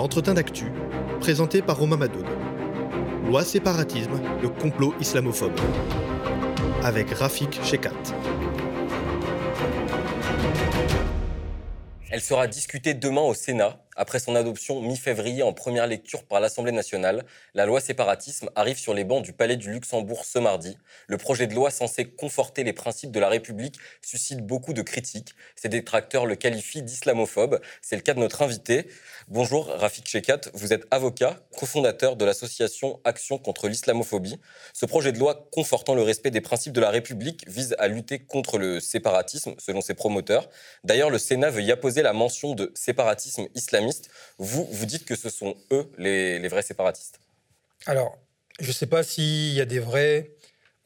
[0.00, 0.64] l'entretien d'actu,
[1.20, 2.24] présenté par Romain Madoud.
[3.26, 5.52] Loi séparatisme, le complot islamophobe.
[6.82, 7.92] Avec Rafik Shekat.
[12.10, 13.78] Elle sera discutée demain au Sénat.
[13.96, 18.94] Après son adoption mi-février en première lecture par l'Assemblée nationale, la loi séparatisme arrive sur
[18.94, 20.78] les bancs du Palais du Luxembourg ce mardi.
[21.08, 25.34] Le projet de loi censé conforter les principes de la République suscite beaucoup de critiques.
[25.56, 27.60] Ses détracteurs le qualifient d'islamophobe.
[27.82, 28.86] C'est le cas de notre invité.
[29.26, 34.38] Bonjour Rafik Shekat, vous êtes avocat, cofondateur de l'association Action contre l'islamophobie.
[34.72, 38.20] Ce projet de loi confortant le respect des principes de la République vise à lutter
[38.20, 40.48] contre le séparatisme, selon ses promoteurs.
[40.84, 43.48] D'ailleurs, le Sénat veut y apposer la mention de séparatisme
[44.38, 47.20] Vous, vous dites que ce sont eux les, vrais séparatistes.
[47.86, 48.18] Alors,
[48.60, 50.32] je ne sais pas s'il y a des vrais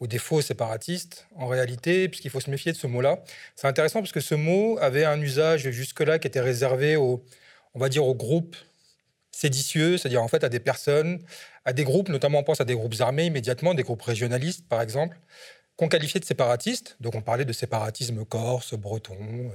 [0.00, 3.22] ou des faux séparatistes, en réalité, puisqu'il faut se méfier de ce mot-là.
[3.56, 7.24] C'est intéressant parce que ce mot avait un usage jusque-là qui était réservé aux
[7.74, 8.56] on va dire, aux groupes
[9.32, 11.20] séditieux, c'est-à-dire en fait à des personnes,
[11.64, 14.80] à des groupes, notamment on pense à des groupes armés immédiatement, des groupes régionalistes par
[14.80, 15.18] exemple,
[15.76, 16.96] qu'on qualifiait de séparatistes.
[17.00, 19.50] Donc on parlait de séparatisme corse, breton,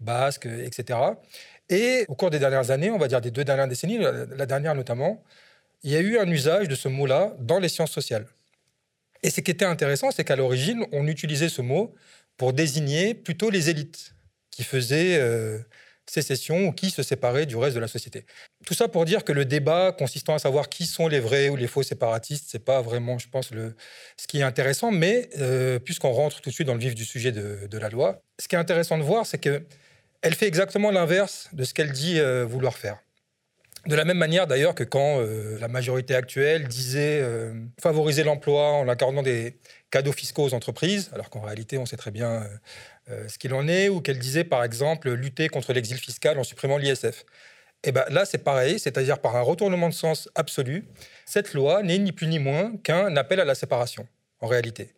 [0.00, 0.98] basque, etc.
[1.70, 4.74] Et au cours des dernières années, on va dire des deux dernières décennies, la dernière
[4.74, 5.22] notamment,
[5.82, 8.26] il y a eu un usage de ce mot-là dans les sciences sociales.
[9.22, 11.94] Et ce qui était intéressant, c'est qu'à l'origine, on utilisait ce mot
[12.36, 14.14] pour désigner plutôt les élites
[14.50, 15.58] qui faisaient euh,
[16.10, 18.24] sécession ou qui se séparait du reste de la société.
[18.66, 21.56] Tout ça pour dire que le débat consistant à savoir qui sont les vrais ou
[21.56, 23.74] les faux séparatistes, c'est pas vraiment, je pense, le,
[24.16, 24.90] ce qui est intéressant.
[24.90, 28.22] Mais euh, puisqu'on rentre tout de suite dans le vif du sujet de, la loi,
[28.40, 29.64] ce qui est intéressant de voir, c'est que
[30.22, 32.98] elle fait exactement l'inverse de ce qu'elle dit euh, vouloir faire.
[33.86, 37.24] De la même manière d'ailleurs que quand euh, la majorité actuelle disait
[37.80, 39.56] favoriser l'emploi en accordant des
[39.90, 42.46] cadeaux fiscaux aux entreprises, alors qu'en réalité on sait très bien
[43.10, 46.44] euh, ce qu'il en est, ou qu'elle disait par exemple lutter contre l'exil fiscal en
[46.44, 47.24] supprimant l'ISF.
[47.84, 50.84] Et eh ben là, c'est pareil, c'est-à-dire par un retournement de sens absolu,
[51.26, 54.08] cette loi n'est ni plus ni moins qu'un appel à la séparation,
[54.40, 54.94] en réalité.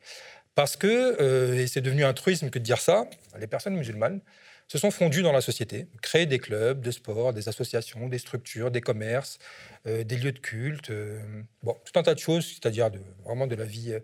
[0.55, 3.05] Parce que, euh, et c'est devenu un truisme que de dire ça,
[3.39, 4.23] les personnes musulmanes
[4.71, 8.71] se sont fondues dans la société, créent des clubs de sport, des associations, des structures,
[8.71, 9.39] des commerces,
[9.87, 10.93] euh, des lieux de culte,
[11.63, 12.91] bon, tout un tas de choses, c'est-à-dire
[13.25, 13.95] vraiment de la, vie,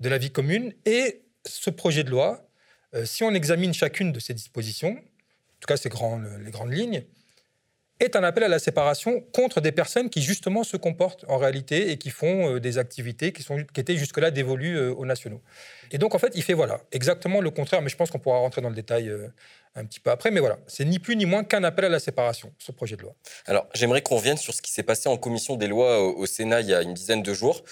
[0.00, 0.74] de la vie commune.
[0.84, 2.46] Et ce projet de loi
[2.94, 7.04] euh, si on examine chacune de ces dispositions, en tout cas ces les grandes lignes,
[8.00, 11.90] est un appel à la séparation contre des personnes qui justement se comportent en réalité
[11.90, 15.42] et qui font euh, des activités qui, sont, qui étaient jusque-là dévolues euh, aux nationaux.
[15.90, 18.38] Et donc en fait, il fait voilà exactement le contraire, mais je pense qu'on pourra
[18.38, 19.12] rentrer dans le détail
[19.74, 22.00] un petit peu après, mais voilà, c'est ni plus ni moins qu'un appel à la
[22.00, 23.14] séparation, ce projet de loi.
[23.46, 26.60] Alors j'aimerais qu'on revienne sur ce qui s'est passé en commission des lois au Sénat
[26.60, 27.62] il y a une dizaine de jours.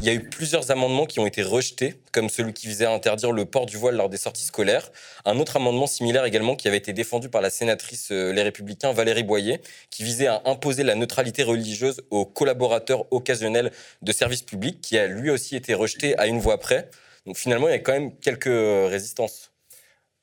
[0.00, 2.92] Il y a eu plusieurs amendements qui ont été rejetés, comme celui qui visait à
[2.92, 4.92] interdire le port du voile lors des sorties scolaires.
[5.24, 8.92] Un autre amendement similaire également qui avait été défendu par la sénatrice euh, Les Républicains
[8.92, 14.82] Valérie Boyer, qui visait à imposer la neutralité religieuse aux collaborateurs occasionnels de services publics,
[14.82, 16.90] qui a lui aussi été rejeté à une voix près.
[17.24, 19.50] Donc finalement, il y a quand même quelques euh, résistances.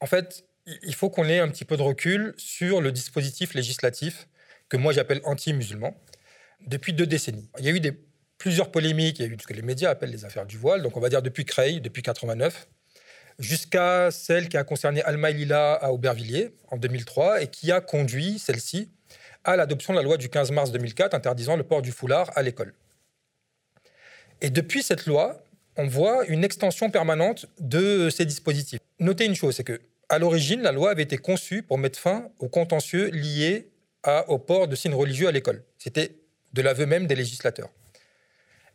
[0.01, 4.27] En fait, il faut qu'on ait un petit peu de recul sur le dispositif législatif
[4.69, 5.95] que moi j'appelle anti-musulman
[6.67, 7.49] depuis deux décennies.
[7.59, 7.81] Il y a eu
[8.37, 9.19] plusieurs polémiques.
[9.19, 10.81] Il y a eu ce que les médias appellent les affaires du voile.
[10.81, 12.67] Donc, on va dire depuis Creil, depuis 89,
[13.39, 18.39] jusqu'à celle qui a concerné Alma Lila à Aubervilliers en 2003 et qui a conduit
[18.39, 18.91] celle-ci
[19.45, 22.41] à l'adoption de la loi du 15 mars 2004 interdisant le port du foulard à
[22.41, 22.73] l'école.
[24.41, 25.41] Et depuis cette loi,
[25.77, 28.81] on voit une extension permanente de ces dispositifs.
[28.99, 32.29] Notez une chose, c'est que à l'origine, la loi avait été conçue pour mettre fin
[32.39, 33.69] aux contentieux liés
[34.27, 35.63] au port de signes religieux à l'école.
[35.77, 36.17] C'était
[36.53, 37.69] de l'aveu même des législateurs.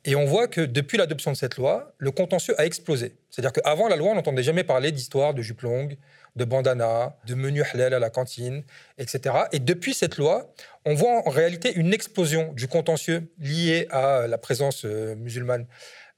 [0.04, 3.16] Et on voit que depuis l'adoption de cette loi, le contentieux a explosé.
[3.30, 5.98] C'est-à-dire qu'avant la loi, on n'entendait jamais parler d'histoire de jupe longue,
[6.36, 8.62] de bandana, de menu halal à la cantine,
[8.96, 9.34] etc.
[9.52, 10.52] Et depuis cette loi,
[10.84, 15.66] on voit en réalité une explosion du contentieux lié à la présence euh, musulmane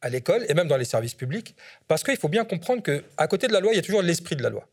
[0.03, 1.57] à l'école et même dans les services publics,
[1.89, 4.37] parce qu'il faut bien comprendre qu'à côté de la loi, il y a toujours l'esprit
[4.37, 4.67] de la loi.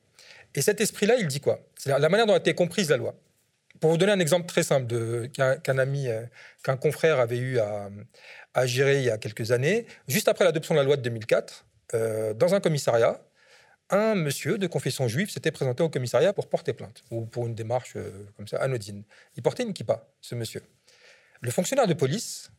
[0.57, 1.59] Et cet esprit-là, il dit quoi?
[1.77, 3.13] C'est la manière dont a été comprise la loi.
[3.79, 6.23] Pour vous donner un exemple très simple qu'un ami, euh,
[6.63, 7.91] qu'un confrère avait eu à,
[8.55, 11.63] à gérer il y a quelques années, juste après l'adoption de la loi de 2004,
[11.93, 13.21] euh, dans un commissariat,
[13.91, 17.53] un monsieur de confession juive s'était présenté au commissariat pour porter plainte, ou pour une
[17.53, 19.03] démarche euh, comme ça, anodine.
[19.35, 20.63] Il portait une kippa, ce monsieur.
[21.41, 22.49] Le fonctionnaire de police,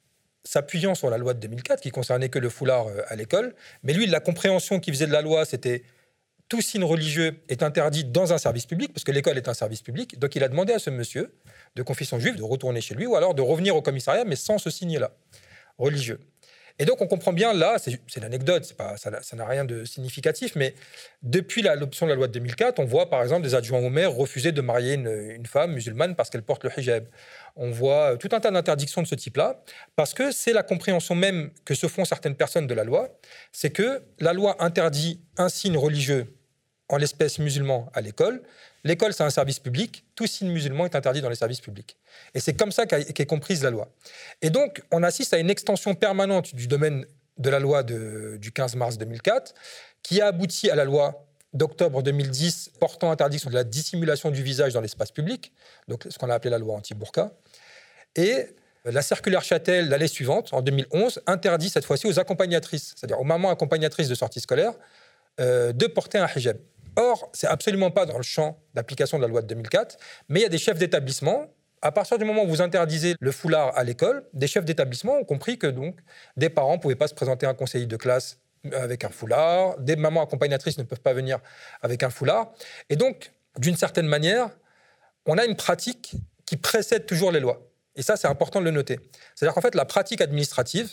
[0.44, 4.06] s'appuyant sur la loi de 2004, qui concernait que le foulard à l'école, mais lui,
[4.06, 5.82] la compréhension qu'il faisait de la loi, c'était
[6.48, 9.82] tout signe religieux est interdit dans un service public, parce que l'école est un service
[9.82, 10.18] public.
[10.18, 11.34] Donc il a demandé à ce monsieur
[11.76, 14.58] de confession juive de retourner chez lui, ou alors de revenir au commissariat, mais sans
[14.58, 15.12] ce signe-là
[15.78, 16.20] religieux.
[16.80, 20.74] Et donc, on comprend bien là, c'est l'anecdote, ça n'a rien de significatif, mais
[21.22, 24.12] depuis l'adoption de la loi de 2004, on voit par exemple des adjoints au maire
[24.12, 27.08] refuser de marier une, femme musulmane parce qu'elle porte le hijab.
[27.56, 29.60] On voit tout un tas d'interdictions de ce type-là,
[29.96, 33.08] parce que c'est la compréhension même que se font certaines personnes de la loi,
[33.50, 36.37] c'est que la loi interdit un signe religieux,
[36.88, 38.42] en l'espèce musulman, à l'école,
[38.84, 40.04] L'école, c'est un service public.
[40.14, 41.96] Tout signe musulman est interdit dans les services publics.
[42.34, 43.88] Et c'est comme ça qu'est comprise la loi.
[44.40, 47.04] Et donc, on assiste à une extension permanente du domaine
[47.38, 49.54] de la loi du 15 mars 2004,
[50.02, 51.24] qui a abouti à la loi
[51.54, 55.52] d'octobre 2010 portant interdiction de la dissimulation du visage dans l'espace public,
[55.88, 57.32] donc ce qu'on a appelé la loi anti-burqa.
[58.16, 58.46] Et
[58.84, 63.50] la circulaire Châtel, l'année suivante, en 2011, interdit cette fois-ci aux accompagnatrices, c'est-à-dire aux mamans
[63.50, 64.74] accompagnatrices de sortie scolaire,
[65.40, 66.58] euh, de porter un hijab.
[66.96, 69.96] Or, c'est absolument pas dans le champ d'application de la loi de 2004,
[70.28, 71.46] mais il y a des chefs d'établissement.
[71.80, 75.24] À partir du moment où vous interdisez le foulard à l'école, des chefs d'établissement ont
[75.24, 75.96] compris que donc
[76.36, 78.38] des parents ne pouvaient pas se présenter à un conseiller de classe
[78.72, 81.38] avec un foulard, des mamans accompagnatrices ne peuvent pas venir
[81.82, 82.52] avec un foulard.
[82.90, 84.50] Et donc, d'une certaine manière,
[85.26, 86.14] on a une pratique
[86.46, 87.62] qui précède toujours les lois.
[87.94, 88.98] Et ça, c'est important de le noter.
[89.34, 90.90] C'est-à-dire qu'en fait, la pratique administrative,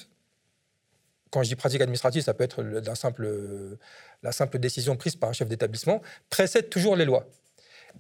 [1.36, 5.50] quand je dis pratique administrative, ça peut être la simple décision prise par un chef
[5.50, 7.28] d'établissement, précède toujours les lois.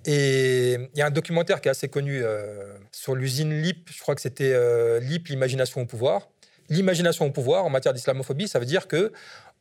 [0.05, 3.99] Et il y a un documentaire qui est assez connu euh, sur l'usine LIP, je
[3.99, 6.29] crois que c'était euh, LIP, l'imagination au pouvoir.
[6.69, 9.11] L'imagination au pouvoir en matière d'islamophobie, ça veut dire que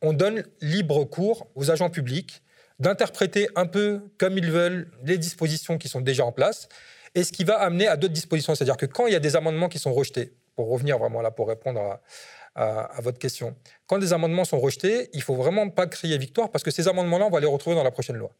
[0.01, 2.43] on donne libre cours aux agents publics
[2.79, 6.69] d'interpréter un peu comme ils veulent les dispositions qui sont déjà en place,
[7.13, 8.55] et ce qui va amener à d'autres dispositions.
[8.55, 11.31] C'est-à-dire que quand il y a des amendements qui sont rejetés, pour revenir vraiment là,
[11.31, 12.01] pour répondre à,
[12.55, 13.55] à, votre question.
[13.87, 17.25] Quand des amendements sont rejetés, il faut vraiment pas crier victoire parce que ces amendements-là,
[17.25, 18.31] on va les retrouver dans la prochaine loi.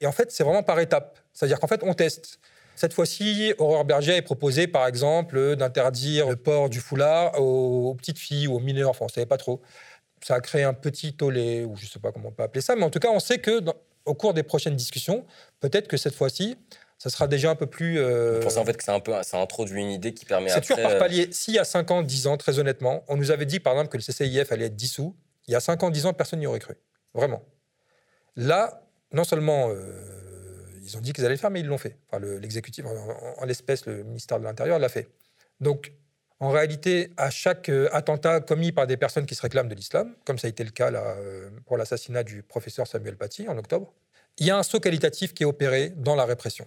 [0.00, 1.18] Et en fait, c'est vraiment par étapes.
[1.32, 2.38] C'est-à-dire qu'en fait, on teste.
[2.76, 8.18] Cette fois-ci, Aurore Berger est proposé, par exemple, d'interdire le port du foulard aux, petites
[8.18, 8.90] filles ou aux mineurs.
[8.90, 9.62] Enfin, on ne savait pas trop.
[10.22, 12.60] Ça a créé un petit tollé, ou je ne sais pas comment on peut appeler
[12.60, 13.62] ça, mais en tout cas, on sait que
[14.04, 15.24] au cours des prochaines discussions,
[15.60, 16.56] peut-être que cette fois-ci,
[16.98, 17.98] ça sera déjà un peu plus.
[17.98, 18.36] Euh...
[18.36, 20.50] Vous pensez en fait que c'est un peu, ça introduit une idée qui permet.
[20.50, 21.28] C'est toujours par euh, palier.
[21.30, 23.90] S'il y a 5 ans, 10 ans, très honnêtement, on nous avait dit par exemple
[23.90, 25.14] que le CCIF allait être dissous,
[25.46, 26.74] il y a 5 ans, 10 ans, personne n'y aurait cru.
[27.14, 27.42] Vraiment.
[28.34, 28.82] Là,
[29.12, 31.98] non seulement euh, ils ont dit qu'ils allaient le faire, mais ils l'ont fait.
[32.10, 35.08] Enfin, l'exécutif, en, l'espèce, le ministère de l'Intérieur l'a fait.
[35.60, 35.92] Donc,
[36.40, 40.14] en réalité, à chaque euh, attentat commis par des personnes qui se réclament de l'islam,
[40.24, 41.16] comme ça a été le cas là,
[41.66, 43.92] pour l'assassinat du professeur Samuel Paty en octobre,
[44.38, 46.66] il y a un saut qualitatif qui est opéré dans la répression.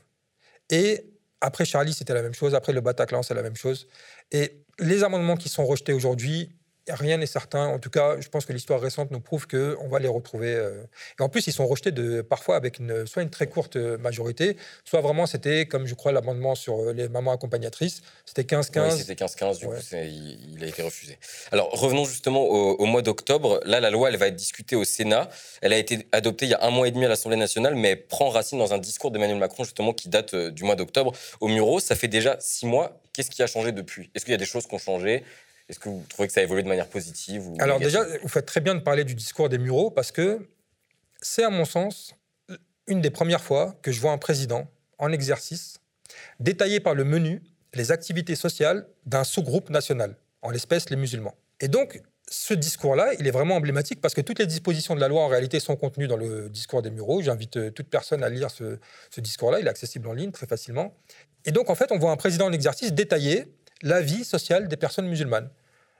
[0.70, 1.06] Et
[1.42, 2.56] après Charlie, c'était la même chose.
[2.56, 3.88] Après le Bataclan, c'est la même chose.
[4.32, 6.50] Et les amendements qui sont rejetés aujourd'hui,
[6.90, 7.68] rien n'est certain.
[7.68, 10.54] En tout cas, je pense que l'histoire récente nous prouve qu'on va les retrouver.
[10.54, 10.84] Euh.
[11.20, 14.58] Et en plus, ils sont rejetés de, parfois avec une, soit une très courte majorité,
[14.84, 18.94] soit vraiment c'était, comme je crois, l'amendement sur euh, les mamans accompagnatrices, c'était 15-15.
[18.94, 21.18] Oui, c'était 15-15, du coup, il, a été refusé.
[21.52, 23.60] Alors, revenons justement au, mois d'octobre.
[23.66, 25.30] Là, la loi, elle va être discutée au Sénat.
[25.62, 27.90] Elle a été adoptée il y a un mois et demi à l'Assemblée nationale, mais
[27.90, 31.14] elle prend racine dans un discours d'Emmanuel Macron, justement, qui date euh, du mois d'octobre
[31.40, 31.80] au Muro.
[31.80, 33.00] Ça fait déjà six mois.
[33.14, 34.10] Qu'est-ce qui a changé depuis?
[34.16, 35.24] Est-ce qu'il y a des choses qui ont changé?
[35.70, 38.28] Est-ce que vous trouvez que ça a évolué de manière positive ou Alors déjà, vous
[38.28, 40.48] faites très bien de parler du discours des Mureaux parce que
[41.22, 42.16] c'est à mon sens
[42.88, 44.68] une des premières fois que je vois un président
[44.98, 45.80] en exercice
[46.40, 47.44] détailler par le menu
[47.76, 51.36] les activités sociales d'un sous-groupe national, en l'espèce les musulmans.
[51.60, 55.08] Et donc, ce discours-là, il est vraiment emblématique parce que toutes les dispositions de la
[55.08, 57.22] loi, en réalité, sont contenues dans le discours des Mureaux.
[57.22, 58.80] J'invite euh, toute personne à lire ce,
[59.12, 59.60] ce discours-là.
[59.60, 60.96] Il est accessible en ligne très facilement.
[61.46, 63.46] Et donc, en fait, on voit un président en exercice détailler
[63.82, 65.50] la vie sociale des personnes musulmanes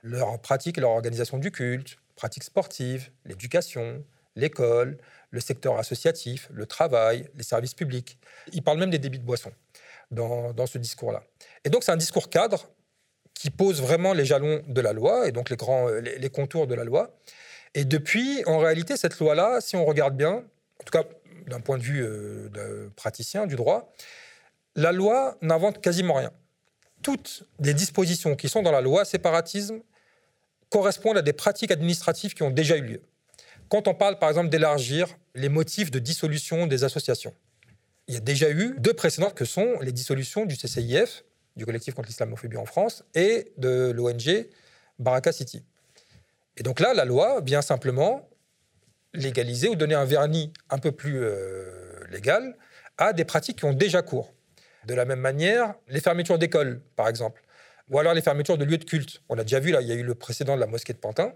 [0.02, 4.04] leur pratique et leur organisation du culte, pratiques sportives, l'éducation,
[4.36, 4.98] l'école,
[5.30, 8.18] le secteur associatif, le travail, les services publics.
[8.52, 9.52] Il parle même des débits de boissons
[10.10, 11.22] dans, ce discours-là.
[11.64, 12.68] Et donc c'est un discours cadre
[13.34, 16.74] qui pose vraiment les jalons de la loi et donc les, grands, les, contours de
[16.74, 17.16] la loi.
[17.74, 21.04] Et depuis, en réalité, cette loi-là, si on regarde bien, en tout cas
[21.46, 23.92] d'un point de vue euh, de praticien du droit,
[24.76, 26.32] la loi n'invente quasiment rien.
[27.02, 29.80] Toutes les dispositions qui sont dans la loi séparatisme
[30.70, 33.02] correspondent à des pratiques administratives qui ont déjà eu lieu.
[33.68, 37.34] Quand on parle, par exemple, d'élargir les motifs de dissolution des associations,
[38.08, 41.24] il y a déjà eu deux précédentes que sont les dissolutions du CCIF,
[41.56, 44.48] du collectif contre l'islamophobie en France, et de l'ONG
[44.98, 45.62] Baraka City.
[46.56, 48.28] Et donc là, la loi vient simplement
[49.14, 52.56] légaliser ou donner un vernis un peu plus euh, légal
[52.98, 54.32] à des pratiques qui ont déjà cours.
[54.86, 57.42] De la même manière, les fermetures d'écoles, par exemple
[57.90, 59.20] ou alors les fermetures de lieux de culte.
[59.28, 60.98] On l'a déjà vu, là, il y a eu le précédent de la mosquée de
[60.98, 61.34] Pantin.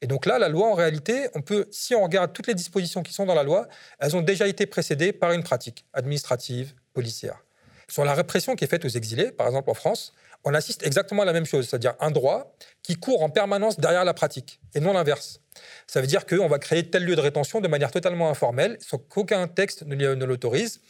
[0.00, 3.02] Et donc là, la loi, en réalité, on peut, si on regarde toutes les dispositions
[3.02, 7.44] qui sont dans la loi, elles ont déjà été précédées par une pratique administrative, policière.
[7.88, 10.12] Sur la répression qui est faite aux exilés, par exemple en France,
[10.44, 14.04] on assiste exactement à la même chose, c'est-à-dire un droit qui court en permanence derrière
[14.04, 15.40] la pratique, et non l'inverse.
[15.88, 18.98] Ça veut dire qu'on va créer tel lieu de rétention de manière totalement informelle, sans
[18.98, 20.80] qu'aucun texte ne l'autorise.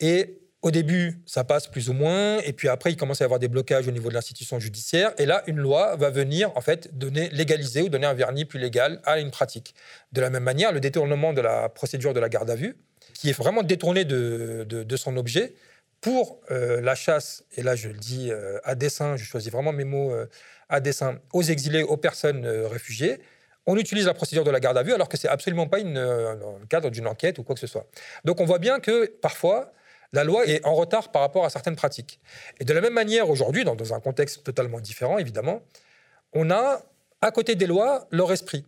[0.00, 3.26] Et au début, ça passe plus ou moins, et puis après, il commence à y
[3.26, 6.60] avoir des blocages au niveau de l'institution judiciaire, et là, une loi va venir, en
[6.60, 9.76] fait, donner, légaliser ou donner un vernis plus légal à une pratique.
[10.10, 12.76] De la même manière, le détournement de la procédure de la garde à vue,
[13.14, 15.54] qui est vraiment détourné de, de son objet,
[16.00, 19.72] pour euh, la chasse, et là je le dis euh, à dessein, je choisis vraiment
[19.72, 20.26] mes mots euh,
[20.68, 23.20] à dessein, aux exilés, aux personnes réfugiées,
[23.66, 25.94] on utilise la procédure de la garde à vue alors que c'est absolument pas une,
[25.94, 27.86] dans le cadre d'une enquête ou quoi que ce soit.
[28.24, 29.72] Donc on voit bien que parfois
[30.12, 32.20] la loi est en retard par rapport à certaines pratiques.
[32.60, 35.62] Et de la même manière aujourd'hui, dans, un contexte totalement différent évidemment,
[36.32, 36.82] on a
[37.20, 38.64] à côté des lois leur esprit.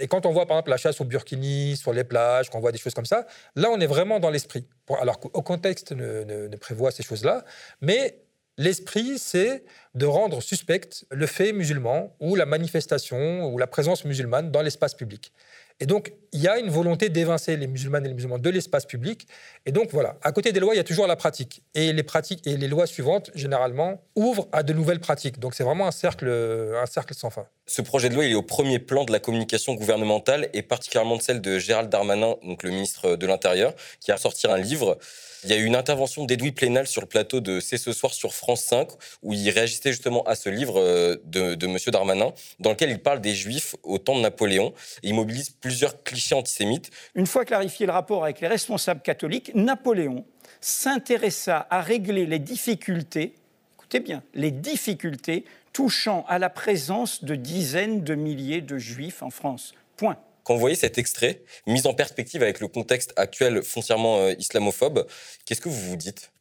[0.00, 2.60] Et quand on voit par exemple la chasse au burkini sur les plages, quand on
[2.60, 4.66] voit des choses comme ça, là on est vraiment dans l'esprit.
[5.00, 7.44] Alors qu'au contexte ne, prévoit ces choses-là,
[7.80, 8.18] mais
[8.58, 9.64] l'esprit c'est
[9.94, 14.94] de rendre suspect le fait musulman ou la manifestation ou la présence musulmane dans l'espace
[14.94, 15.32] public.
[15.80, 18.86] Et donc, il y a une volonté d'évincer les musulmanes et les musulmans de l'espace
[18.86, 19.26] public.
[19.66, 21.62] Et donc, voilà, à côté des lois, il y a toujours la pratique.
[21.74, 25.40] Et les pratiques et les lois suivantes, généralement, ouvrent à de nouvelles pratiques.
[25.40, 27.46] Donc, c'est vraiment un cercle, un cercle sans fin.
[27.66, 31.16] Ce projet de loi, il est au premier plan de la communication gouvernementale et particulièrement
[31.16, 34.98] de celle de Gérald Darmanin, donc le ministre de l'Intérieur, qui a sorti un livre
[35.44, 38.12] il y a eu une intervention d'Edoui Plénal sur le plateau de C'est ce soir
[38.14, 38.88] sur France 5,
[39.22, 41.76] où il réagissait justement à ce livre euh, de, M.
[41.88, 44.72] Darmanin, dans lequel il parle des Juifs au temps de Napoléon.
[45.02, 46.90] Et il mobilise plusieurs clichés antisémites.
[47.14, 50.24] Une fois clarifié le rapport avec les responsables catholiques, Napoléon
[50.60, 53.34] s'intéressa à régler les difficultés,
[53.74, 59.30] écoutez bien, les difficultés touchant à la présence de dizaines de milliers de Juifs en
[59.30, 59.74] France.
[59.96, 60.16] Point.
[60.44, 65.06] Quand vous voyez cet extrait, mis en perspective avec le contexte actuel foncièrement euh, islamophobe,
[65.46, 66.32] qu'est-ce que vous vous dites?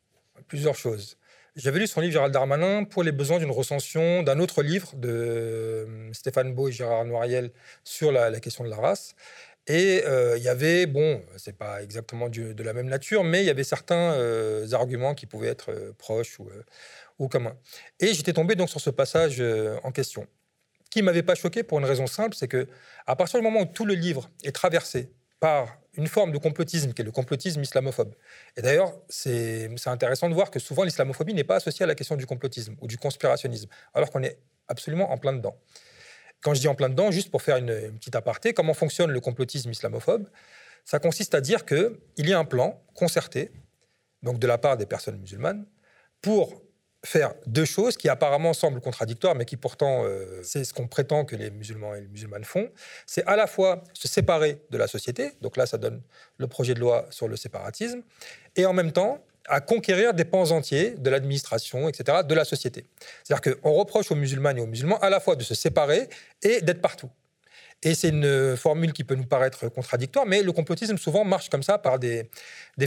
[0.47, 1.17] Plusieurs choses.
[1.55, 5.09] J'avais lu son livre Gérald Darmanin pour les besoins d'une recension d'un autre livre de
[5.09, 7.51] euh, Stéphane Beau et Gérard Noiriel
[7.85, 9.15] sur la, question de la race.
[9.67, 13.45] Et euh, il y avait, bon, c'est pas exactement de la même nature, mais il
[13.45, 14.17] y avait certains
[14.73, 16.49] arguments qui pouvaient être proches ou,
[17.19, 17.55] ou communs.
[18.01, 19.41] Et j'étais tombé donc sur ce passage
[19.83, 20.27] en question
[20.93, 22.67] qui m'avait pas choqué pour une raison simple, c'est que
[23.07, 26.93] à partir du moment où tout le livre est traversé par une forme de complotisme
[26.93, 28.13] qui est le complotisme islamophobe.
[28.57, 32.15] Et d'ailleurs, c'est intéressant de voir que souvent l'islamophobie n'est pas associée à la question
[32.15, 35.57] du complotisme ou du conspirationnisme, alors qu'on est absolument en plein dedans.
[36.41, 39.09] Quand je dis en plein dedans, juste pour faire une, une petite aparté, comment fonctionne
[39.09, 40.29] le complotisme islamophobe?
[40.85, 43.51] Ça consiste à dire qu'il y a un plan concerté,
[44.21, 45.65] donc de la part des personnes musulmanes,
[46.21, 46.62] pour
[47.05, 51.25] faire deux choses qui apparemment semblent contradictoires, mais qui pourtant, euh, c'est ce qu'on prétend
[51.25, 52.69] que les musulmans et les musulmanes font.
[53.05, 56.01] C'est à la fois se séparer de la société, donc là, ça donne
[56.37, 58.01] le projet de loi sur le séparatisme,
[58.55, 62.85] et en même temps, à conquérir des pans entiers de l'administration, etc., de la société.
[63.23, 66.07] C'est-à-dire qu'on reproche aux musulmans et aux musulmans à la fois de se séparer
[66.41, 67.09] et d'être partout.
[67.83, 71.63] Et c'est une formule qui peut nous paraître contradictoire, mais le complotisme souvent marche comme
[71.63, 72.29] ça par des,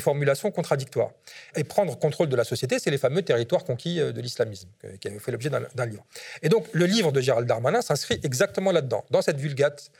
[0.00, 1.10] formulations contradictoires.
[1.54, 4.68] Et prendre contrôle de la société, c'est les fameux territoires conquis euh, de l'islamisme,
[5.00, 6.04] qui a fait l'objet d'un livre.
[6.42, 9.90] Et donc le livre de Gérald Darmanin s'inscrit exactement là-dedans, dans cette vulgate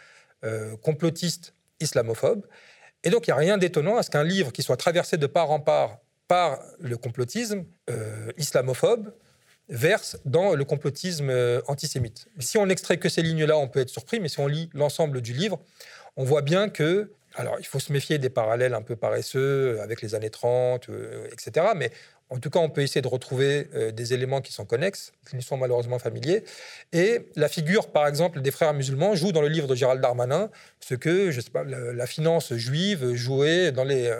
[0.45, 2.47] euh, complotiste islamophobe.
[3.05, 5.27] Et donc il n'y a rien d'étonnant à ce qu'un livre qui soit traversé de
[5.27, 9.13] part en part par le complotisme euh, islamophobe
[9.69, 12.29] verse dans le complotisme euh, antisémite.
[12.39, 15.21] Si on extrait que ces lignes-là, on peut être surpris, mais si on lit l'ensemble
[15.21, 15.59] du livre,
[16.17, 20.03] on voit bien que, alors il faut se méfier des parallèles un peu paresseux avec
[20.03, 21.91] les années 30, euh, etc., mais
[22.29, 25.37] en tout cas, on peut essayer de retrouver euh, des éléments qui sont connexes, qui
[25.37, 26.43] nous sont malheureusement familiers.
[26.93, 30.51] Et la figure, par exemple, des frères musulmans joue dans le livre de Gérald Darmanin
[30.81, 34.13] ce que, je sais pas, la, finance juive jouait dans les,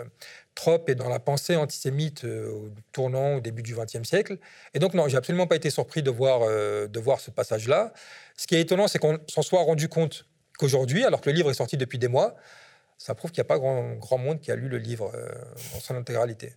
[0.87, 4.37] et dans la pensée antisémite euh, au tournant au début du XXe siècle.
[4.73, 7.93] Et donc, non, j'ai absolument pas été surpris de voir, euh, de voir ce passage-là.
[8.35, 10.25] Ce qui est étonnant, c'est qu'on s'en soit rendu compte
[10.57, 12.35] qu'aujourd'hui, alors que le livre est sorti depuis des mois,
[12.97, 15.29] ça prouve qu'il n'y a pas grand, grand monde qui a lu le livre euh,
[15.75, 16.53] en son intégralité.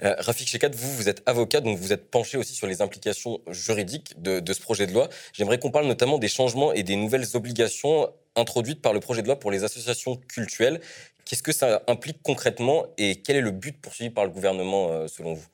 [0.00, 4.14] Rafik Shekat, vous, vous êtes avocat, donc vous êtes penché aussi sur les implications juridiques
[4.22, 5.08] de, de ce projet de loi.
[5.32, 9.26] J'aimerais qu'on parle notamment des changements et des nouvelles obligations introduites par le projet de
[9.26, 10.80] loi pour les associations cultuelles.
[11.28, 15.08] Qu'est-ce que ça implique concrètement et quel est le but poursuivi par le gouvernement euh,
[15.08, 15.44] selon vous?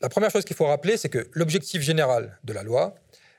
[0.00, 2.94] La première chose qu'il faut rappeler, c'est que l'objectif général de la loi,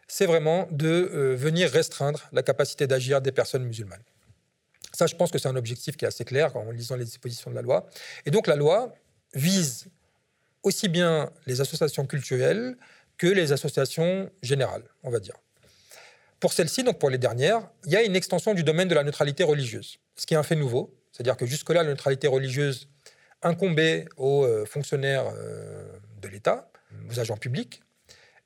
[0.07, 4.03] c'est vraiment de euh, venir restreindre la capacité d'agir des personnes musulmanes.
[4.93, 7.49] Ça, je pense que c'est un objectif qui est assez clair en lisant les dispositions
[7.49, 7.87] de la loi.
[8.27, 8.93] Et donc la loi
[9.33, 9.87] vise
[10.61, 12.77] aussi bien les associations culturelles
[13.17, 15.35] que les associations générales, on va dire.
[16.39, 19.03] Pour celles-ci, donc pour les dernières, il y a une extension du domaine de la
[19.03, 22.87] neutralité religieuse, ce qui est un fait nouveau, c'est-à-dire que jusque-là, la neutralité religieuse
[23.41, 25.83] incombait aux euh, fonctionnaires euh,
[26.21, 26.69] de l'État,
[27.09, 27.81] aux agents publics.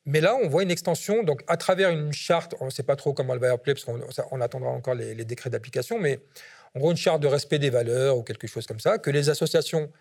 [0.06, 2.96] Mais là, on voit une extension, donc à travers une charte, on ne sait pas
[2.96, 6.20] trop comment elle va appeler, parce qu'on attendra encore les, décrets d'application, mais
[6.76, 9.30] en gros, une charte de respect des valeurs ou quelque chose comme ça, que les
[9.30, 9.92] associations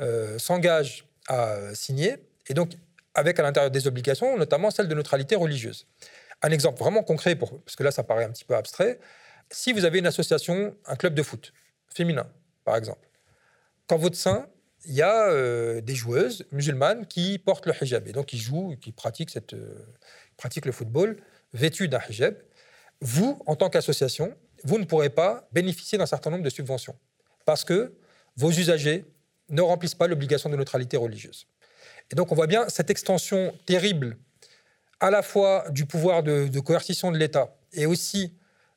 [0.00, 2.16] euh, s'engagent à signer,
[2.48, 2.72] et donc
[3.14, 5.86] avec à l'intérieur des obligations, notamment celle de neutralité religieuse.
[6.42, 8.98] Un exemple vraiment concret, pour, parce que là, ça paraît un petit peu abstrait.
[9.50, 11.52] Si vous avez une association, un club de foot
[11.94, 12.26] féminin,
[12.64, 13.08] par exemple,
[13.86, 14.48] quand votre sein
[14.86, 18.76] il y a euh, des joueuses musulmanes qui portent le hijab et donc qui jouent,
[18.80, 19.86] qui pratiquent, cette, euh,
[20.36, 21.16] pratiquent le football
[21.52, 22.36] vêtues d'un hijab.
[23.00, 26.96] Vous, en tant qu'association, vous ne pourrez pas bénéficier d'un certain nombre de subventions
[27.44, 27.94] parce que
[28.36, 29.04] vos usagers
[29.48, 31.46] ne remplissent pas l'obligation de neutralité religieuse.
[32.10, 34.16] Et donc on voit bien cette extension terrible
[35.00, 38.34] à la fois du pouvoir de, de coercition de l'État et aussi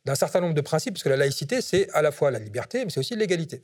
[0.08, 2.86] d'un certain nombre de principes, parce que la laïcité, c'est à la fois la liberté,
[2.86, 3.62] mais c'est aussi l'égalité.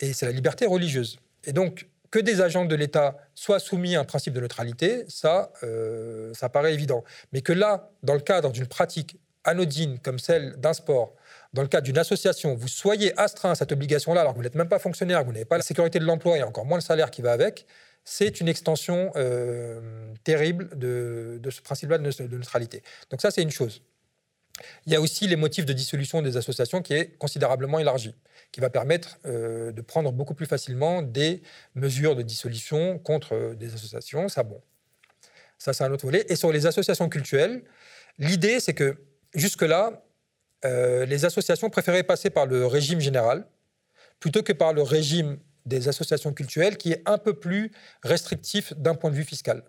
[0.00, 1.18] Et c'est la liberté religieuse.
[1.44, 5.52] Et donc, que des agents de l'État soient soumis à un principe de neutralité, ça,
[5.62, 7.04] euh, ça paraît évident.
[7.32, 11.14] Mais que là, dans le cadre d'une pratique anodine comme celle d'un sport,
[11.52, 14.54] dans le cadre d'une association, vous soyez astreint à cette obligation-là, alors que vous n'êtes
[14.54, 17.10] même pas fonctionnaire, vous n'avez pas la sécurité de l'emploi et encore moins le salaire
[17.10, 17.66] qui va avec,
[18.02, 22.82] c'est une extension euh, terrible de, ce principe-là de neutralité.
[23.10, 23.82] Donc ça, c'est une chose.
[24.86, 28.14] Il y a aussi les motifs de dissolution des associations qui est considérablement élargi,
[28.52, 31.42] qui va permettre euh, de prendre beaucoup plus facilement des
[31.74, 34.28] mesures de dissolution contre euh, des associations.
[34.28, 34.60] Ça, bon,
[35.58, 36.24] ça c'est un autre volet.
[36.28, 37.62] Et sur les associations culturelles,
[38.18, 38.96] l'idée c'est que
[39.34, 40.02] jusque-là,
[40.64, 43.46] euh, les associations préféraient passer par le régime général
[44.20, 47.72] plutôt que par le régime des associations culturelles qui est un peu plus
[48.02, 49.62] restrictif d'un point de vue fiscal.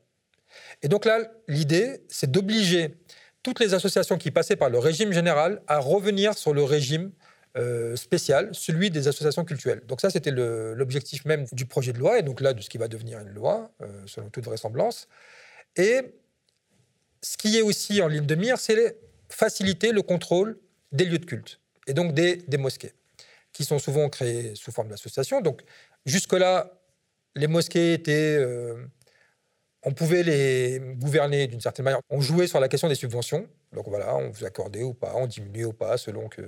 [0.82, 2.98] Et donc là, l'idée, c'est d'obliger
[3.48, 7.14] toutes les associations qui passaient par le régime général à revenir sur le régime
[7.58, 9.84] euh, spécial, celui des associations culturelles.
[9.88, 12.78] Donc ça, c'était l'objectif même du projet de loi, et donc là, de ce qui
[12.78, 15.08] va devenir une loi, euh, selon toute vraisemblance.
[15.78, 16.02] Et
[17.22, 18.98] ce qui est aussi en ligne de mire, c'est
[19.30, 20.60] faciliter le contrôle
[20.92, 22.92] des lieux de culte, et donc des, mosquées,
[23.54, 25.40] qui sont souvent créées sous forme d'associations.
[25.40, 25.62] Donc
[26.06, 26.82] jusque-là,
[27.38, 28.36] les mosquées étaient...
[28.38, 28.76] Euh,
[29.88, 32.02] on pouvait les gouverner d'une certaine manière.
[32.10, 33.48] On jouait sur la question des subventions.
[33.72, 36.42] Donc voilà, on vous accordait ou pas, on diminuait ou pas, selon que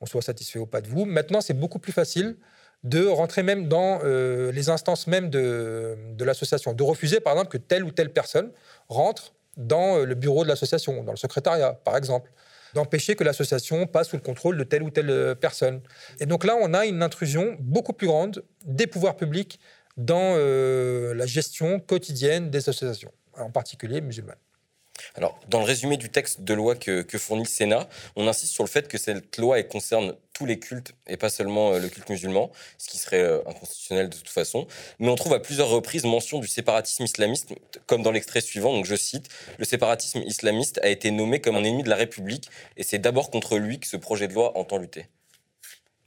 [0.00, 1.04] on soit satisfait ou pas de vous.
[1.04, 2.36] Maintenant, c'est beaucoup plus facile
[2.82, 7.58] de rentrer même dans euh, les instances même de, l'association, de refuser par exemple que
[7.58, 8.50] telle ou telle personne
[8.88, 12.32] rentre dans euh, le bureau de l'association, dans le secrétariat par exemple,
[12.74, 15.82] d'empêcher que l'association passe sous le contrôle de telle ou telle euh, personne.
[16.18, 19.60] Et donc là, on a une intrusion beaucoup plus grande des pouvoirs publics
[19.96, 24.36] dans euh, la gestion quotidienne des associations, en particulier musulmanes.
[25.14, 28.64] Alors, dans le résumé du texte de loi que, fournit le Sénat, on insiste sur
[28.64, 32.08] le fait que cette loi concerne tous les cultes et pas seulement euh, le culte
[32.10, 34.66] musulman, ce qui serait euh, inconstitutionnel de toute façon.
[34.98, 37.54] Mais on trouve à plusieurs reprises mention du séparatisme islamiste,
[37.86, 38.72] comme dans l'extrait suivant.
[38.72, 39.28] Donc, je cite
[39.58, 43.30] Le séparatisme islamiste a été nommé comme un ennemi de la République et c'est d'abord
[43.30, 45.06] contre lui que ce projet de loi entend lutter.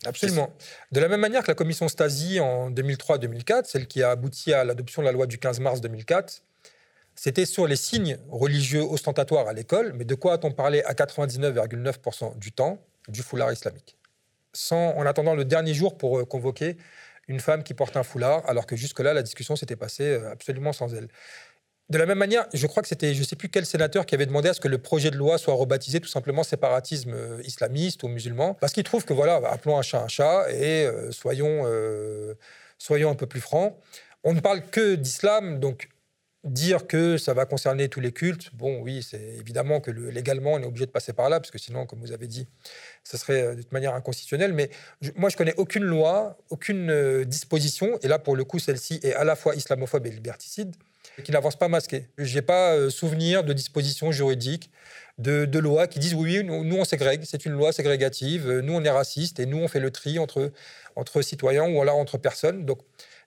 [0.06, 0.54] Absolument.
[0.92, 4.64] De la même manière que la commission Stasi en 2003-2004, celle qui a abouti à
[4.64, 6.44] l'adoption de la loi du 15 mars 2004,
[7.16, 12.38] c'était sur les signes religieux ostentatoires à l'école, mais de quoi a-t-on parlé à 99,9%
[12.38, 13.98] du temps Du foulard islamique?
[14.54, 16.78] Sans, en attendant le dernier jour pour euh, convoquer
[17.28, 20.72] une femme qui porte un foulard, alors que jusque-là, la discussion s'était passée euh, absolument
[20.72, 21.10] sans elle.
[21.90, 24.14] De la même manière, je crois que c'était, je ne sais plus quel sénateur qui
[24.14, 27.42] avait demandé à ce que le projet de loi soit rebaptisé tout simplement séparatisme euh,
[27.44, 31.12] islamiste ou musulman, parce qu'il trouve que voilà, appelons un chat un chat et euh,
[31.12, 32.36] soyons, euh,
[32.78, 33.76] soyons un peu plus francs.
[34.24, 35.90] On ne parle que d'islam, donc
[36.44, 40.60] dire que ça va concerner tous les cultes, bon, oui, c'est évidemment que légalement, on
[40.60, 42.48] est obligé de passer par là, parce que sinon, comme vous avez dit,
[43.04, 44.54] ça serait de toute manière inconstitutionnel.
[44.54, 44.70] Mais
[45.16, 49.24] moi, je connais aucune loi, aucune disposition, et là, pour le coup, celle-ci est à
[49.26, 50.76] la fois islamophobe et liberticide,
[51.24, 52.08] qui n'avancent pas masqués.
[52.18, 54.72] Je n'ai pas euh, souvenir de dispositions juridiques,
[55.20, 58.84] de, lois qui disent oui, nous, on ségrègue, c'est une loi ségrégative, euh, nous on
[58.84, 60.52] est raciste et nous on fait le tri entre,
[60.96, 62.66] entre citoyens ou alors entre personnes.
[62.66, 62.80] Donc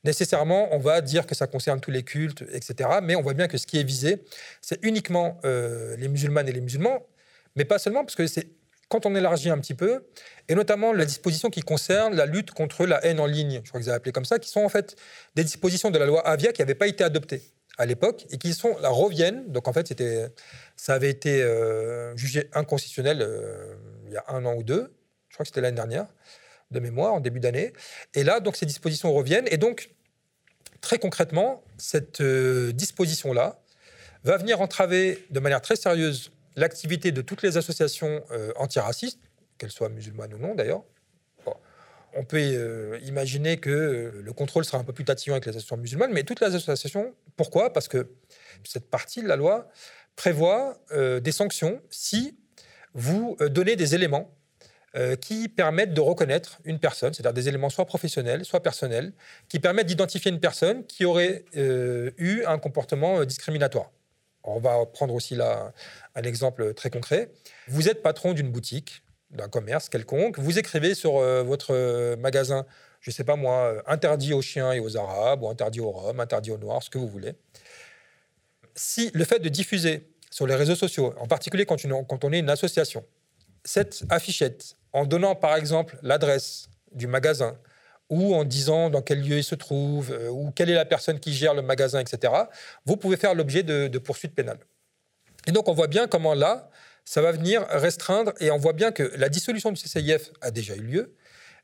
[0.05, 2.89] nécessairement, on va dire que ça concerne tous les cultes, etc.
[3.03, 4.23] Mais on voit bien que ce qui est visé,
[4.61, 7.07] c'est uniquement euh, les musulmanes et les musulmans,
[7.57, 8.49] mais pas seulement, parce que c'est
[8.89, 10.05] quand on élargit un petit peu,
[10.51, 13.81] et notamment la disposition qui concerne la lutte contre la haine en ligne, je crois
[13.81, 14.97] que vous avez appelé comme ça, qui sont en fait
[15.35, 17.43] des dispositions de la loi Avia qui n'avaient pas été adoptées
[17.83, 19.51] à l'époque et qui sont, reviennent.
[19.51, 20.29] Donc en fait, c'était,
[20.77, 23.75] ça avait été euh, jugé inconstitutionnel euh,
[24.07, 24.95] il y a un an ou deux.
[25.29, 26.07] Je crois que c'était l'année dernière,
[26.71, 27.73] de mémoire, en début d'année.
[28.14, 29.49] Et là, donc ces dispositions reviennent.
[29.51, 29.90] Et donc,
[30.81, 33.61] très concrètement, cette euh, disposition-là
[34.23, 38.23] va venir entraver de manière très sérieuse l'activité de toutes les associations
[38.57, 39.18] antiracistes,
[39.59, 40.85] qu'elles soient musulmanes ou non d'ailleurs,
[42.14, 45.51] on peut euh, imaginer que euh, le contrôle sera un peu plus tatillon avec les
[45.51, 47.72] associations musulmanes, mais toutes les associations, pourquoi?
[47.72, 48.09] Parce que
[48.64, 49.68] cette partie de la loi
[50.14, 52.37] prévoit des sanctions si
[52.92, 54.31] vous donnez des éléments
[55.22, 59.14] qui permettent de reconnaître une personne, c'est-à-dire des éléments soit professionnels, soit personnels,
[59.48, 63.90] qui permettent d'identifier une personne qui aurait eu un comportement discriminatoire.
[64.44, 65.72] On va prendre aussi là
[66.14, 67.31] un exemple très concret.
[67.68, 71.12] Vous êtes patron d'une boutique, d'un commerce quelconque, vous écrivez sur
[71.45, 72.66] votre magasin
[73.03, 75.90] je ne sais pas moi, euh, interdit aux chiens et aux arabes, ou interdit aux
[75.90, 77.35] roms, interdit aux noirs, ce que vous voulez.
[78.75, 81.77] Si le fait de diffuser sur les réseaux sociaux, en particulier quand,
[82.25, 83.05] on est une association,
[83.64, 87.59] cette affichette, en donnant par exemple l'adresse du magasin,
[88.09, 91.18] ou en disant dans quel lieu il se trouve, euh, ou quelle est la personne
[91.18, 92.33] qui gère le magasin, etc.,
[92.87, 94.61] vous pouvez faire l'objet de, de poursuites pénales.
[95.49, 96.71] Et donc on voit bien comment là,
[97.05, 100.77] ça va venir restreindre, et on voit bien que la dissolution du CCIF a déjà
[100.77, 101.15] eu lieu,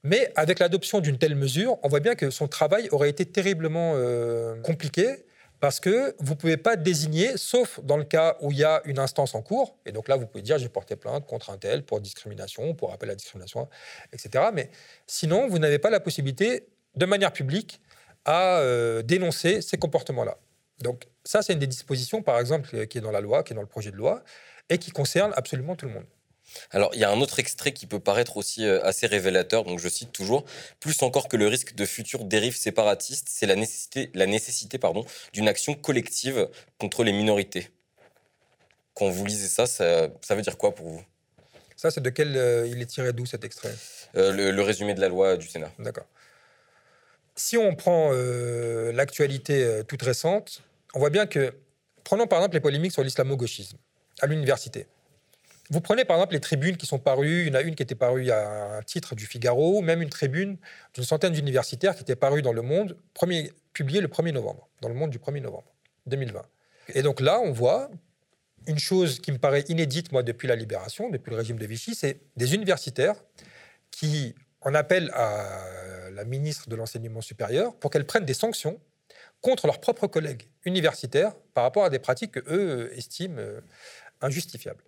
[0.03, 3.95] mais avec l'adoption d'une telle mesure, on voit bien que son travail aurait été terriblement
[3.97, 5.25] euh, compliqué
[5.61, 8.81] parce que vous ne pouvez pas désigner, sauf dans le cas où il y a
[8.85, 11.59] une instance en cours, et donc là, vous pouvez dire j'ai porté plainte contre un
[11.59, 13.69] tel pour discrimination, pour appel à discrimination,
[14.13, 14.45] etc.
[14.53, 14.71] Mais
[15.07, 17.81] sinon, vous n'avez pas la possibilité, de manière publique,
[18.25, 20.39] à euh, dénoncer ces comportements-là.
[20.81, 23.55] Donc ça, c'est une des dispositions, par exemple, qui est dans la loi, qui est
[23.55, 24.25] dans le projet de loi,
[24.71, 26.07] et qui concerne absolument tout le monde.
[26.71, 29.79] Alors, il y a un autre extrait qui peut paraître aussi euh, assez révélateur, donc
[29.79, 30.47] je cite toujours
[30.81, 35.05] Plus encore que le risque de futures dérives séparatistes, c'est la nécessité, la nécessité pardon,
[35.35, 37.69] d'une action collective contre les minorités.
[38.95, 41.05] Quand vous lisez ça, ça, veut dire quoi pour vous?
[41.77, 42.39] Ça, c'est de quel.
[42.39, 43.75] Euh, il est tiré d'où cet extrait?
[44.17, 45.71] Euh, le, résumé de la loi du Sénat.
[45.79, 46.07] D'accord.
[47.37, 50.63] Si on prend l'actualité toute récente,
[50.95, 51.55] on voit bien que.
[52.05, 53.77] Prenons par exemple les polémiques sur l'islamo-gauchisme
[54.21, 54.87] à l'université.
[55.71, 57.83] Vous prenez par exemple les tribunes qui sont parues, il y en a une qui
[57.83, 60.57] était parue à un titre du Figaro, même une tribune
[60.95, 64.89] d'une centaine d'universitaires qui était parue dans Le Monde, premier, publiée le 1er novembre, dans
[64.89, 65.71] Le Monde du 1er novembre
[66.07, 66.43] 2020.
[66.95, 67.91] Et donc là, on voit
[68.67, 71.95] une chose qui me paraît inédite, moi, depuis la libération, depuis le régime de Vichy,
[71.95, 73.17] c'est des universitaires
[73.91, 78.81] qui en appellent à la ministre de l'Enseignement supérieur pour qu'elle prenne des sanctions
[79.41, 83.61] contre leurs propres collègues universitaires par rapport à des pratiques que eux estiment euh,
[84.21, 84.83] injustifiables.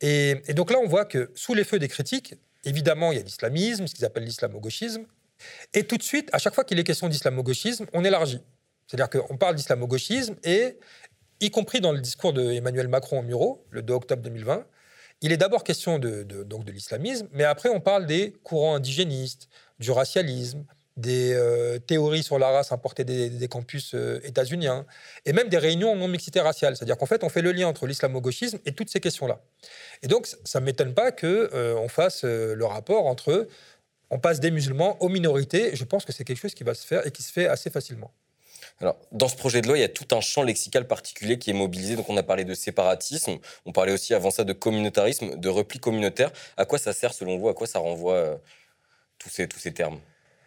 [0.00, 3.24] Et, donc là, on voit que sous les feux des critiques, évidemment, il y a
[3.24, 5.06] l'islamisme, ce qu'ils appellent l'islamo-gauchisme.
[5.72, 8.40] Et tout de suite, à chaque fois qu'il est question d'islamo-gauchisme, on élargit.
[8.86, 10.78] C'est-à-dire qu'on parle d'islamo-gauchisme et,
[11.40, 14.66] y compris dans le discours d'Emmanuel Macron au Muro, le 2 octobre 2020,
[15.20, 19.48] il est d'abord question de, donc de l'islamisme, mais après on parle des courants indigénistes,
[19.78, 20.64] du racialisme,
[20.96, 24.86] des euh, théories sur la race importées des, campus euh, états-uniens,
[25.24, 26.76] et même des réunions non mixité raciale.
[26.76, 29.40] C'est-à-dire qu'en fait, on fait le lien entre l'islamo-gauchisme et toutes ces questions-là.
[30.02, 33.48] Et donc, ça ne m'étonne pas qu'on euh, fasse le rapport entre
[34.10, 35.74] on passe des musulmans aux minorités.
[35.74, 37.70] Je pense que c'est quelque chose qui va se faire et qui se fait assez
[37.70, 38.12] facilement.
[38.80, 41.50] Alors, dans ce projet de loi, il y a tout un champ lexical particulier qui
[41.50, 41.96] est mobilisé.
[41.96, 45.80] Donc, on a parlé de séparatisme, on parlait aussi avant ça de communautarisme, de repli
[45.80, 46.30] communautaire.
[46.56, 48.40] À quoi ça sert selon vous À quoi ça renvoie
[49.18, 49.98] tous, ces, tous ces termes?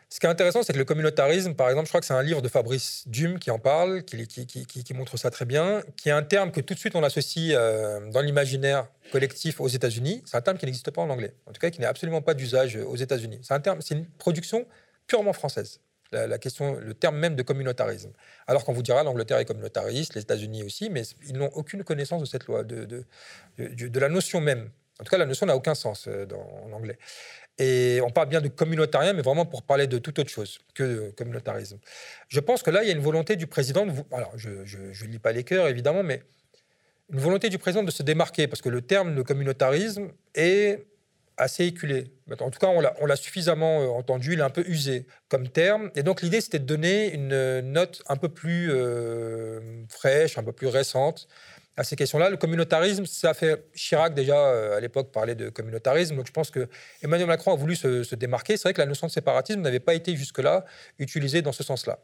[0.09, 2.23] Ce qui est intéressant, c'est que le communautarisme, par exemple, je crois que c'est un
[2.23, 6.23] livre de Fabrice Dume qui en parle, qui, montre ça très bien, qui est un
[6.23, 10.23] terme que tout de suite on associe euh, dans l'imaginaire collectif aux États-Unis.
[10.25, 12.35] C'est un terme qui n'existe pas en anglais, en tout cas qui n'est absolument pas
[12.35, 13.39] d'usage aux États-Unis.
[13.43, 14.65] C'est un terme, c'est une production
[15.07, 15.81] purement française.
[16.13, 18.13] La, question, le terme même de communautarisme.
[18.47, 22.21] Alors qu'on vous dira l'Angleterre est communautariste, les États-Unis aussi, mais ils n'ont aucune connaissance
[22.21, 23.03] de cette loi, de,
[23.57, 24.69] la notion même.
[25.01, 26.25] En tout cas, la notion n'a aucun sens euh,
[26.65, 26.97] en anglais.
[27.59, 31.11] Et on parle bien de communautarien, mais vraiment pour parler de toute autre chose que
[31.11, 31.79] communautarisme.
[32.27, 35.19] Je pense que là, il y a une volonté du président, alors je ne lis
[35.19, 36.21] pas les cœurs évidemment, mais
[37.11, 40.85] une volonté du président de se démarquer, parce que le terme de communautarisme est
[41.37, 42.11] assez éculé.
[42.39, 45.91] En tout cas, on l'a suffisamment euh, entendu, il est un peu usé comme terme.
[45.95, 50.51] Et donc l'idée, c'était de donner une note un peu plus euh, fraîche, un peu
[50.51, 51.27] plus récente,
[51.77, 52.29] à ces questions-là.
[52.29, 56.15] Le communautarisme, ça fait Chirac déjà euh, à l'époque parlait de communautarisme.
[56.15, 56.67] Donc je pense que
[57.03, 58.57] Emmanuel Macron a voulu se, démarquer.
[58.57, 60.65] C'est vrai que la notion de séparatisme n'avait pas été jusque-là
[60.97, 61.99] utilisée dans ce sens-là.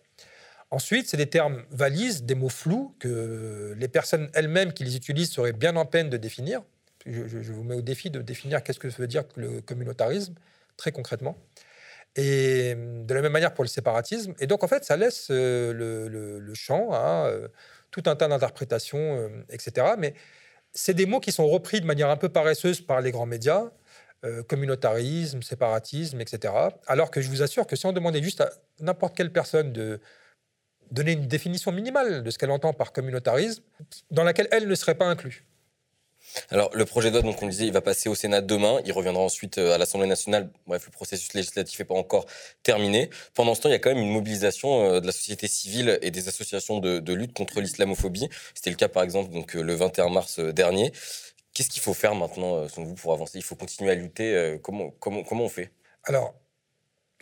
[0.70, 5.32] Ensuite, c'est des termes valises, des mots flous que les personnes elles-mêmes qui les utilisent
[5.32, 6.62] seraient bien en peine de définir.
[7.06, 10.36] Je, vous mets au défi de définir qu'est-ce que veut dire le communautarisme,
[10.78, 11.38] très concrètement.
[12.16, 14.34] Et de la même manière pour le séparatisme.
[14.40, 17.48] Et donc, en fait, ça laisse euh, le, champ à euh,
[17.94, 19.94] tout un tas d'interprétations, euh, etc.
[19.98, 20.16] Mais
[20.74, 23.70] c'est des mots qui sont repris de manière un peu paresseuse par les grands médias,
[24.26, 26.54] euh, communautarisme, séparatisme, etc.
[26.88, 30.02] Alors que je vous assure que si on demandait juste à n'importe quelle personne de
[30.92, 33.64] donner une définition minimale de ce qu'elle entend par communautarisme,
[34.12, 35.46] dans laquelle elle ne serait pas inclue.
[36.50, 38.82] Alors, le projet de loi, donc, on disait, il va passer au Sénat demain.
[38.86, 40.50] Il reviendra ensuite euh, à l'Assemblée nationale.
[40.68, 42.26] Bref, le processus législatif n'est pas encore
[42.64, 43.10] terminé.
[43.34, 46.00] Pendant ce temps, il y a quand même une mobilisation euh, de la société civile
[46.02, 48.30] et des associations de, lutte contre l'islamophobie.
[48.56, 50.92] C'était le cas, par exemple, donc, le 21 mars dernier.
[51.54, 53.38] Qu'est-ce qu'il faut faire maintenant, selon vous, pour avancer?
[53.38, 54.58] Il faut continuer à lutter.
[54.64, 55.72] Comment, comment, comment on fait?
[56.06, 56.34] Alors,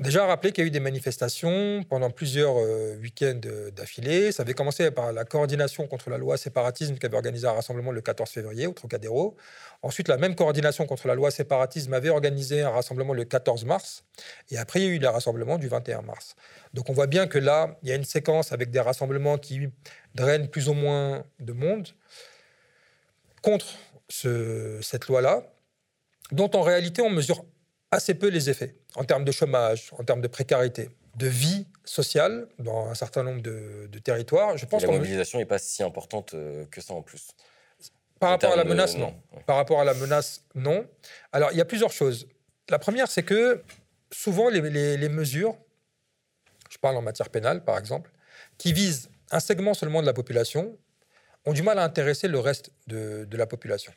[0.01, 3.39] Déjà rappeler qu'il y a eu des manifestations pendant plusieurs euh, week-ends
[3.75, 4.31] d'affilée.
[4.31, 7.91] Ça avait commencé par la coordination contre la loi séparatisme qui avait organisé un rassemblement
[7.91, 9.37] le 14 février au Trocadéro.
[9.83, 14.03] Ensuite, la même coordination contre la loi séparatisme avait organisé un rassemblement le 14 mars.
[14.49, 16.35] Et après, il y a eu le rassemblement du 21 mars.
[16.73, 19.69] Donc on voit bien que là, il y a une séquence avec des rassemblements qui
[20.15, 21.89] drainent plus ou moins de monde
[23.43, 23.67] contre
[24.09, 25.43] cette loi-là,
[26.31, 27.45] dont en réalité on mesure
[27.91, 32.47] assez peu les effets en termes de chômage, en termes de précarité, de vie sociale
[32.59, 34.57] dans un certain nombre de, territoires.
[34.57, 37.29] Je pense que la mobilisation n'est pas si importante euh, que ça en plus.
[38.19, 39.15] Par rapport à la menace, non.
[39.47, 40.85] Par rapport à la menace, non.
[41.31, 42.27] Alors, il y a plusieurs choses.
[42.69, 43.63] La première, c'est que
[44.11, 45.57] souvent, les, mesures,
[46.69, 48.11] je parle en matière pénale, par exemple,
[48.59, 50.77] qui visent un segment seulement de la population,
[51.45, 53.91] ont du mal à intéresser le reste de la population.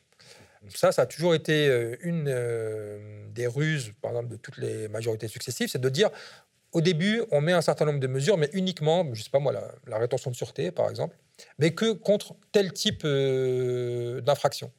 [0.68, 4.88] Ça, ça a toujours été euh, une euh, des ruses, par exemple, de toutes les
[4.88, 6.10] majorités successives, c'est de dire,
[6.72, 9.38] au début, on met un certain nombre de mesures, mais uniquement, je ne sais pas
[9.38, 9.52] moi,
[9.86, 11.16] la, rétention de sûreté, par exemple,
[11.58, 14.72] mais que contre tel type euh, d'infraction.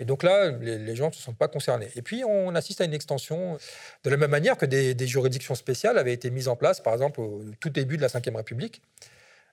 [0.00, 1.88] Et donc là, les, gens ne se sentent pas concernés.
[1.94, 3.56] Et puis, on assiste à une extension
[4.02, 7.20] de la même manière que des, juridictions spéciales avaient été mises en place, par exemple,
[7.20, 8.82] au tout début de la Ve République,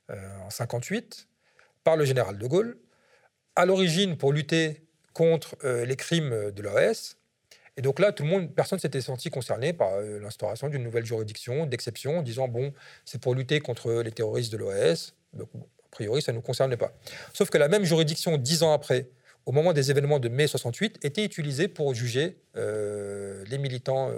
[0.09, 1.27] en 58,
[1.83, 2.79] par le général de Gaulle,
[3.55, 4.81] à l'origine pour lutter
[5.13, 7.17] contre euh, les crimes de l'OS.
[7.77, 11.05] Et donc là, tout le monde, personne s'était senti concerné par euh, l'instauration d'une nouvelle
[11.05, 12.73] juridiction d'exception, disant bon,
[13.05, 15.15] c'est pour lutter contre les terroristes de l'OS.
[15.33, 16.93] Donc, a priori, ça ne nous concernait pas.
[17.33, 19.09] Sauf que la même juridiction, dix ans après,
[19.45, 24.11] au moment des événements de mai 68, était utilisée pour juger euh, les militants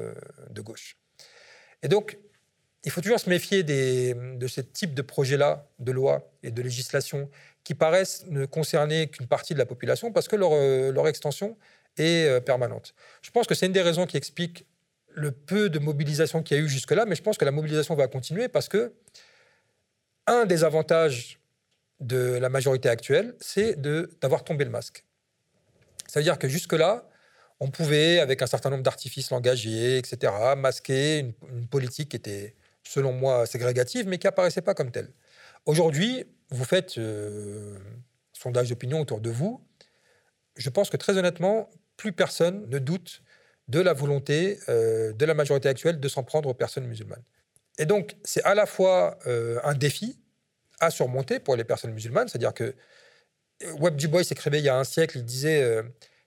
[0.49, 0.97] de gauche.
[1.81, 2.17] Et donc,
[2.83, 7.29] il faut toujours se méfier de ce type de projet-là, de loi et de législation,
[7.63, 11.57] qui paraissent ne concerner qu'une partie de la population parce que leur, euh, extension
[11.97, 12.93] est euh, permanente.
[13.21, 14.65] Je pense que c'est une des raisons qui explique
[15.15, 17.95] le peu de mobilisation qu'il y a eu jusque-là, mais je pense que la mobilisation
[17.95, 18.93] va continuer parce que
[20.25, 21.39] un des avantages
[21.99, 23.79] de la majorité actuelle, c'est
[24.19, 25.05] d'avoir tombé le masque.
[26.07, 27.07] C'est-à-dire que jusque-là,
[27.59, 32.55] on pouvait, avec un certain nombre d'artifices langagiers, etc., masquer une, une, politique qui était,
[32.83, 35.09] selon moi, ségrégative, mais qui apparaissait pas comme telle.
[35.65, 37.77] Aujourd'hui, vous faites euh,
[38.33, 39.65] sondage d'opinion autour de vous.
[40.57, 43.21] Je pense que très honnêtement, plus personne ne doute
[43.69, 47.23] de la volonté euh, de la majorité actuelle de s'en prendre aux personnes musulmanes.
[47.79, 50.19] Et donc, c'est à la fois euh, un défi
[50.81, 52.75] à surmonter pour les personnes musulmanes, c'est-à-dire que
[53.79, 55.81] Webb Du Bois écrivait il y a un siècle, il disait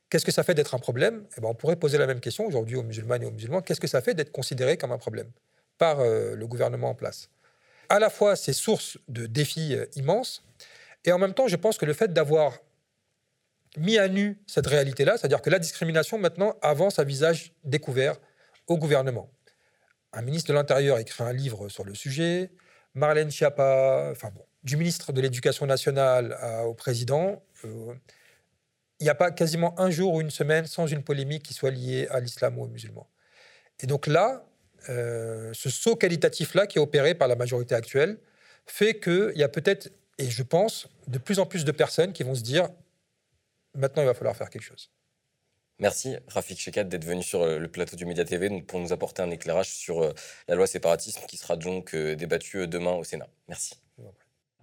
[0.08, 1.26] Qu'est-ce que ça fait d'être un problème?
[1.36, 3.80] Eh ben, On pourrait poser la même question aujourd'hui aux musulmanes et aux musulmans qu'est-ce
[3.80, 5.30] que ça fait d'être considéré comme un problème
[5.76, 7.28] par le gouvernement en place
[7.88, 10.44] à la fois ces sources de défis euh, immenses,
[11.04, 12.58] et en même temps, je pense que le fait d'avoir
[13.76, 18.16] mis à nu cette réalité-là, c'est-à-dire que la discrimination maintenant avance à visage découvert
[18.66, 19.30] au gouvernement.
[20.12, 22.50] Un ministre de l'Intérieur écrit un livre sur le sujet,
[22.94, 27.94] Marlène Schiappa, enfin bon, du ministre de l'Éducation nationale au président, euh,
[28.98, 31.70] il n'y a pas quasiment un jour ou une semaine sans une polémique qui soit
[31.70, 33.08] liée à l'islam ou aux musulmans.
[33.80, 34.44] Et donc là,
[34.88, 38.18] euh, ce saut qualitatif-là qui est opéré par la majorité actuelle
[38.66, 42.22] fait qu'il y a peut-être, et je pense, de plus en plus de personnes qui
[42.22, 42.68] vont se dire
[43.74, 44.90] maintenant il va falloir faire quelque chose.
[45.78, 49.22] Merci Rafik Shekat d'être venu sur euh, le plateau du Média TV pour nous apporter
[49.22, 50.12] un éclairage sur euh,
[50.48, 53.28] la loi séparatisme qui sera donc débattue demain au Sénat.
[53.48, 53.74] Merci.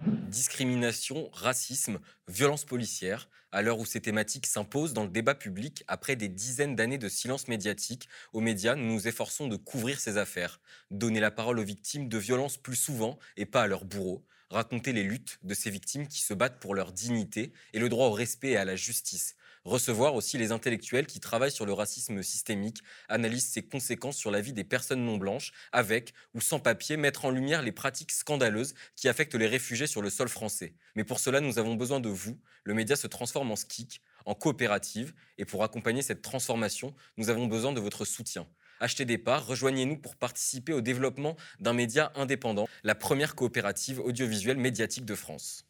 [0.02, 6.16] Discrimination, racisme, violence policière, à l'heure où ces thématiques s'imposent dans le débat public après
[6.16, 10.60] des dizaines d'années de silence médiatique, aux médias, nous nous efforçons de couvrir ces affaires,
[10.90, 14.92] donner la parole aux victimes de violences plus souvent et pas à leurs bourreaux, raconter
[14.92, 18.14] les luttes de ces victimes qui se battent pour leur dignité et le droit au
[18.14, 22.84] respect et à la justice, Recevoir aussi les intellectuels qui travaillent sur le racisme systémique,
[23.08, 27.24] analysent ses conséquences sur la vie des personnes non blanches, avec ou sans papier, mettre
[27.24, 30.76] en lumière les pratiques scandaleuses qui affectent les réfugiés sur le sol français.
[30.96, 32.38] Mais pour cela, nous avons besoin de vous.
[32.66, 37.48] Le média se transforme en SKIC, en coopérative, et pour accompagner cette transformation, nous avons
[37.48, 38.46] besoin de votre soutien.
[38.82, 44.58] Achetez des parts, rejoignez-nous pour participer au développement d'un média indépendant, la première coopérative audiovisuelle
[44.58, 45.66] médiatique de France.